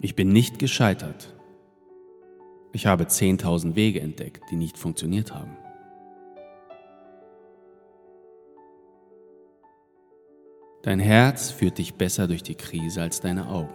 [0.00, 1.34] Ich bin nicht gescheitert.
[2.72, 5.56] Ich habe 10.000 Wege entdeckt, die nicht funktioniert haben.
[10.82, 13.74] Dein Herz führt dich besser durch die Krise als deine Augen.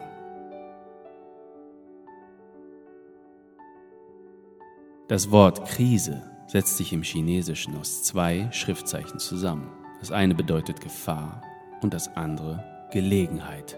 [5.09, 9.69] Das Wort Krise setzt sich im Chinesischen aus zwei Schriftzeichen zusammen.
[9.99, 11.41] Das eine bedeutet Gefahr
[11.81, 13.77] und das andere Gelegenheit.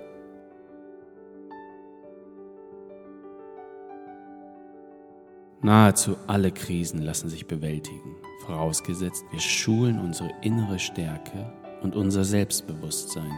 [5.66, 11.52] Nahezu alle Krisen lassen sich bewältigen, vorausgesetzt wir schulen unsere innere Stärke
[11.82, 13.32] und unser Selbstbewusstsein.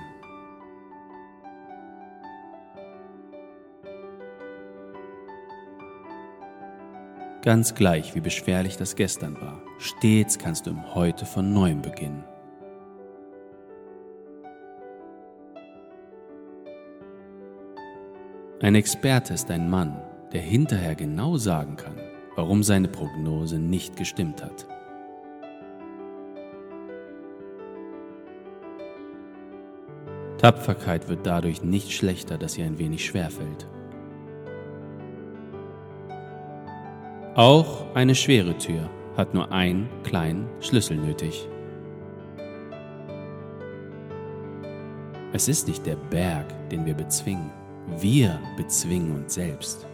[7.44, 12.26] Ganz gleich, wie beschwerlich das gestern war, stets kannst du im Heute von neuem beginnen.
[18.62, 20.02] Ein Experte ist ein Mann,
[20.34, 21.96] der hinterher genau sagen kann,
[22.38, 24.68] warum seine Prognose nicht gestimmt hat.
[30.38, 33.68] Tapferkeit wird dadurch nicht schlechter, dass ihr ein wenig schwerfällt.
[37.34, 41.50] Auch eine schwere Tür hat nur einen kleinen Schlüssel nötig.
[45.34, 47.50] Es ist nicht der Berg, den wir bezwingen.
[48.00, 49.88] Wir bezwingen uns selbst.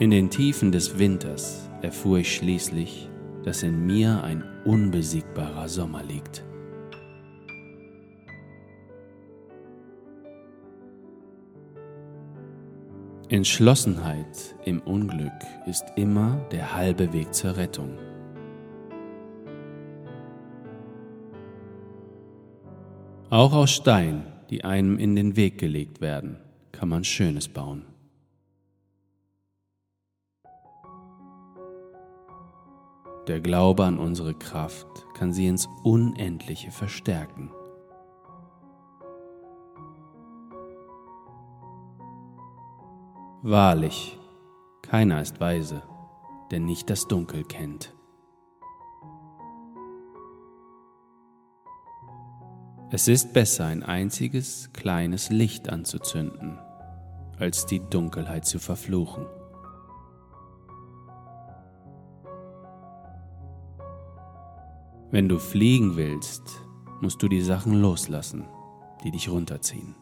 [0.00, 3.08] In den Tiefen des Winters erfuhr ich schließlich,
[3.44, 6.42] dass in mir ein unbesiegbarer Sommer liegt.
[13.28, 15.30] Entschlossenheit im Unglück
[15.66, 17.96] ist immer der halbe Weg zur Rettung.
[23.30, 26.38] Auch aus Steinen, die einem in den Weg gelegt werden,
[26.72, 27.93] kann man Schönes bauen.
[33.26, 37.50] Der Glaube an unsere Kraft kann sie ins Unendliche verstärken.
[43.42, 44.18] Wahrlich,
[44.82, 45.82] keiner ist weise,
[46.50, 47.94] der nicht das Dunkel kennt.
[52.90, 56.58] Es ist besser, ein einziges kleines Licht anzuzünden,
[57.38, 59.26] als die Dunkelheit zu verfluchen.
[65.14, 66.66] Wenn du fliegen willst,
[67.00, 68.48] musst du die Sachen loslassen,
[69.04, 69.94] die dich runterziehen.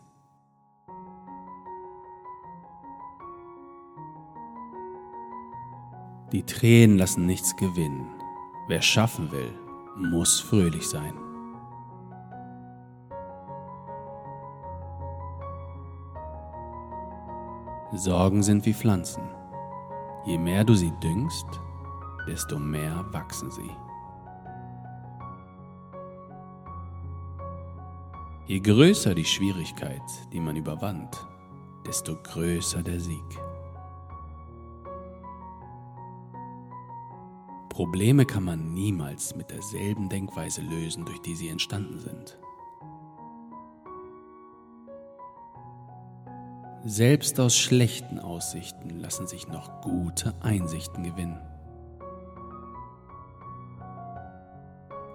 [6.33, 8.07] Die Tränen lassen nichts gewinnen.
[8.69, 9.53] Wer schaffen will,
[9.99, 11.13] muss fröhlich sein.
[17.93, 19.25] Sorgen sind wie Pflanzen.
[20.25, 21.61] Je mehr du sie düngst,
[22.27, 23.71] desto mehr wachsen sie.
[28.47, 31.17] Je größer die Schwierigkeit, die man überwand,
[31.87, 33.25] desto größer der Sieg.
[37.69, 42.39] Probleme kann man niemals mit derselben Denkweise lösen, durch die sie entstanden sind.
[46.85, 51.41] Selbst aus schlechten Aussichten lassen sich noch gute Einsichten gewinnen.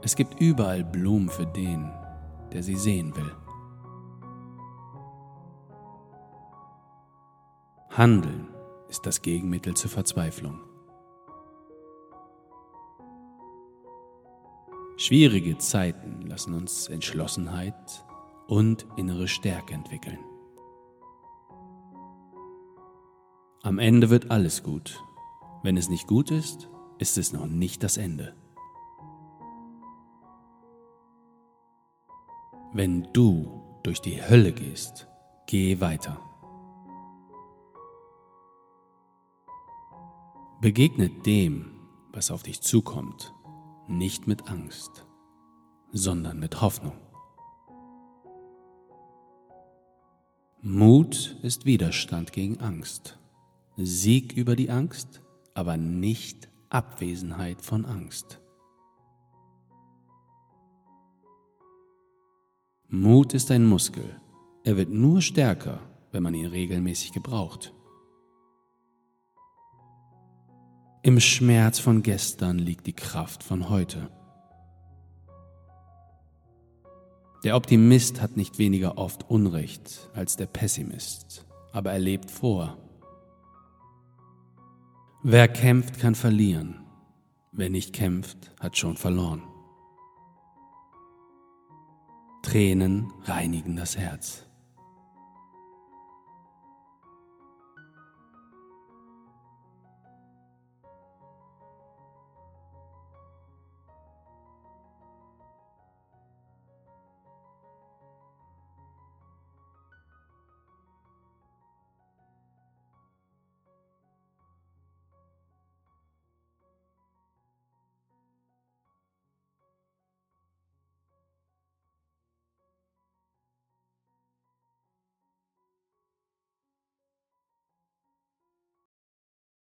[0.01, 1.91] Es gibt überall Blumen für den,
[2.51, 3.31] der sie sehen will.
[7.89, 8.47] Handeln
[8.89, 10.59] ist das Gegenmittel zur Verzweiflung.
[14.97, 18.05] Schwierige Zeiten lassen uns Entschlossenheit
[18.47, 20.19] und innere Stärke entwickeln.
[23.63, 25.03] Am Ende wird alles gut.
[25.61, 26.69] Wenn es nicht gut ist,
[26.99, 28.35] ist es noch nicht das Ende.
[32.73, 35.07] Wenn du durch die Hölle gehst,
[35.47, 36.19] geh weiter.
[40.61, 41.71] Begegnet dem,
[42.11, 43.33] was auf dich zukommt,
[43.87, 45.05] nicht mit Angst,
[45.91, 46.97] sondern mit Hoffnung.
[50.61, 53.17] Mut ist Widerstand gegen Angst.
[53.77, 55.21] Sieg über die Angst,
[55.53, 58.41] aber nicht Abwesenheit von Angst.
[62.89, 64.15] Mut ist ein Muskel.
[64.63, 65.79] Er wird nur stärker,
[66.11, 67.73] wenn man ihn regelmäßig gebraucht.
[71.03, 74.09] Im Schmerz von gestern liegt die Kraft von heute.
[77.43, 82.77] Der Optimist hat nicht weniger oft Unrecht als der Pessimist, aber er lebt vor.
[85.23, 86.85] Wer kämpft, kann verlieren.
[87.51, 89.43] Wer nicht kämpft, hat schon verloren.
[92.47, 94.46] Tränen reinigen das Herz.